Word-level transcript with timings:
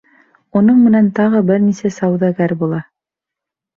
Уның 0.61 0.79
менән 0.85 1.11
тағы 1.21 1.43
бер 1.51 1.61
нисә 1.67 1.93
сауҙагәр 1.99 2.59
була. 2.63 2.81